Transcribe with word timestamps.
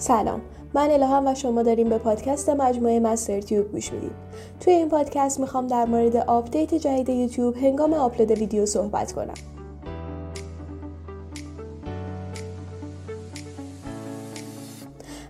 سلام. 0.00 0.40
من 0.74 0.90
الهام 0.90 1.26
و 1.26 1.34
شما 1.34 1.62
داریم 1.62 1.88
به 1.88 1.98
پادکست 1.98 2.48
مجموعه 2.48 3.00
مستر 3.00 3.40
تیوب 3.40 3.72
گوش 3.72 3.92
می‌دید. 3.92 4.10
توی 4.60 4.72
این 4.72 4.88
پادکست 4.88 5.40
می‌خوام 5.40 5.66
در 5.66 5.84
مورد 5.84 6.16
آپدیت 6.16 6.74
جدید 6.74 7.08
یوتیوب 7.08 7.56
هنگام 7.56 7.92
آپلود 7.92 8.30
ویدیو 8.30 8.66
صحبت 8.66 9.12
کنم. 9.12 9.34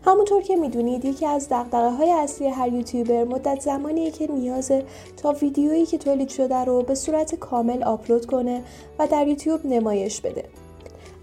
همونطور 0.05 0.43
که 0.43 0.57
می‌دونید 0.57 1.05
یکی 1.05 1.27
از 1.27 1.49
دغدغه 1.49 1.91
های 1.91 2.11
اصلی 2.11 2.49
هر 2.49 2.73
یوتیوبر 2.73 3.25
مدت 3.25 3.61
زمانیه 3.61 4.11
که 4.11 4.27
نیازه 4.27 4.85
تا 5.17 5.33
ویدیویی 5.33 5.87
که 5.87 5.99
تولید 5.99 6.29
شده 6.29 6.65
رو 6.65 6.83
به 6.83 6.95
صورت 6.95 7.35
کامل 7.35 7.83
آپلود 7.83 8.27
کنه 8.27 8.63
و 8.99 9.07
در 9.07 9.29
یوتیوب 9.29 9.67
نمایش 9.67 10.21
بده. 10.21 10.45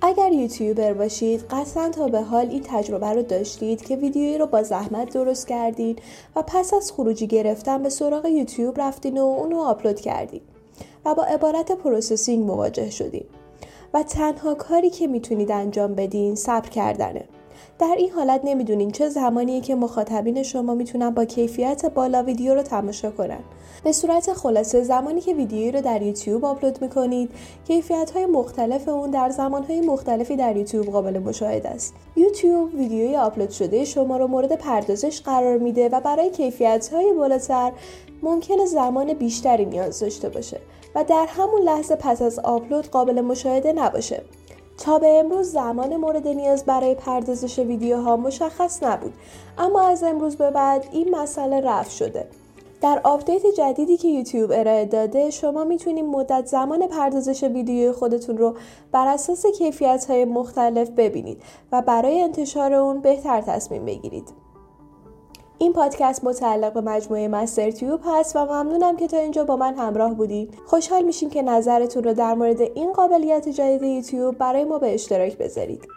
اگر 0.01 0.31
یوتیوبر 0.31 0.93
باشید 0.93 1.41
قطعا 1.49 1.89
تا 1.89 2.07
به 2.07 2.21
حال 2.21 2.49
این 2.49 2.63
تجربه 2.63 3.07
رو 3.07 3.21
داشتید 3.21 3.85
که 3.85 3.95
ویدیویی 3.95 4.37
رو 4.37 4.45
با 4.45 4.63
زحمت 4.63 5.13
درست 5.13 5.47
کردین 5.47 5.95
و 6.35 6.41
پس 6.41 6.73
از 6.73 6.91
خروجی 6.91 7.27
گرفتن 7.27 7.83
به 7.83 7.89
سراغ 7.89 8.25
یوتیوب 8.25 8.81
رفتین 8.81 9.17
و 9.17 9.21
اونو 9.21 9.59
آپلود 9.59 9.99
کردین 9.99 10.41
و 11.05 11.15
با 11.15 11.23
عبارت 11.23 11.71
processing 11.71 12.45
مواجه 12.45 12.89
شدین. 12.89 13.25
و 13.93 14.03
تنها 14.03 14.55
کاری 14.55 14.89
که 14.89 15.07
می‌تونید 15.07 15.51
انجام 15.51 15.95
بدین 15.95 16.35
صبر 16.35 16.69
کردنه. 16.69 17.23
در 17.79 17.95
این 17.97 18.11
حالت 18.11 18.41
نمی‌دونین 18.43 18.91
چه 18.91 19.09
زمانیه 19.09 19.61
که 19.61 19.75
مخاطبین 19.75 20.43
شما 20.43 20.75
می‌تونن 20.75 21.09
با 21.09 21.25
کیفیت 21.25 21.85
بالا 21.85 22.23
ویدیو 22.23 22.53
رو 22.53 22.61
تماشا 22.61 23.11
کنن. 23.11 23.39
به 23.83 23.91
صورت 23.91 24.33
خلاصه 24.33 24.83
زمانی 24.83 25.21
که 25.21 25.33
ویدیویی 25.33 25.71
رو 25.71 25.81
در 25.81 26.01
یوتیوب 26.01 26.45
آپلود 26.45 26.81
می‌کنید 26.81 27.29
کیفیت 27.67 28.11
های 28.11 28.25
مختلف 28.25 28.87
اون 28.87 29.11
در 29.11 29.29
زمان 29.29 29.63
های 29.63 29.81
مختلفی 29.81 30.35
در 30.35 30.57
یوتیوب 30.57 30.85
قابل 30.85 31.19
مشاهده 31.19 31.69
است. 31.69 31.93
یوتیوب 32.15 32.75
ویدیوی 32.75 33.15
آپلود 33.15 33.49
شده 33.49 33.85
شما 33.85 34.17
رو 34.17 34.27
مورد 34.27 34.55
پردازش 34.55 35.21
قرار 35.21 35.57
میده 35.57 35.89
و 35.89 35.99
برای 35.99 36.29
کیفیت 36.29 36.89
های 36.93 37.13
بالاتر 37.13 37.71
ممکنه 38.23 38.65
زمان 38.65 39.13
بیشتری 39.13 39.65
نیاز 39.65 39.99
داشته 39.99 40.29
باشه 40.29 40.59
و 40.95 41.03
در 41.03 41.25
همون 41.29 41.61
لحظه 41.61 41.95
پس 41.95 42.21
از 42.21 42.39
آپلود 42.39 42.87
قابل 42.87 43.21
مشاهده 43.21 43.73
نباشه. 43.73 44.23
تا 44.77 44.99
به 44.99 45.19
امروز 45.19 45.51
زمان 45.51 45.95
مورد 45.95 46.27
نیاز 46.27 46.65
برای 46.65 46.95
پردازش 46.95 47.59
ویدیوها 47.59 48.17
مشخص 48.17 48.83
نبود 48.83 49.13
اما 49.57 49.81
از 49.81 50.03
امروز 50.03 50.35
به 50.35 50.51
بعد 50.51 50.89
این 50.91 51.15
مسئله 51.15 51.61
رفع 51.61 51.89
شده 51.89 52.27
در 52.81 53.01
آپدیت 53.03 53.41
جدیدی 53.57 53.97
که 53.97 54.07
یوتیوب 54.07 54.51
ارائه 54.53 54.85
داده 54.85 55.29
شما 55.29 55.63
می‌تونید 55.63 56.05
مدت 56.05 56.45
زمان 56.45 56.87
پردازش 56.87 57.43
ویدیوی 57.43 57.91
خودتون 57.91 58.37
رو 58.37 58.55
بر 58.91 59.07
اساس 59.07 59.45
کیفیت 59.45 60.05
های 60.09 60.25
مختلف 60.25 60.89
ببینید 60.89 61.41
و 61.71 61.81
برای 61.81 62.21
انتشار 62.21 62.73
اون 62.73 63.01
بهتر 63.01 63.41
تصمیم 63.41 63.85
بگیرید. 63.85 64.46
این 65.59 65.73
پادکست 65.73 66.23
متعلق 66.23 66.73
به 66.73 66.81
مجموعه 66.81 67.27
مستر 67.27 67.71
تیوب 67.71 67.99
هست 68.05 68.35
و 68.35 68.45
ممنونم 68.45 68.97
که 68.97 69.07
تا 69.07 69.17
اینجا 69.17 69.43
با 69.43 69.55
من 69.55 69.75
همراه 69.75 70.13
بودید. 70.13 70.53
خوشحال 70.65 71.03
میشیم 71.03 71.29
که 71.29 71.41
نظرتون 71.41 72.03
رو 72.03 72.13
در 72.13 72.33
مورد 72.33 72.61
این 72.61 72.93
قابلیت 72.93 73.49
جدید 73.49 73.83
یوتیوب 73.83 74.37
برای 74.37 74.63
ما 74.63 74.79
به 74.79 74.93
اشتراک 74.93 75.37
بذارید. 75.37 75.96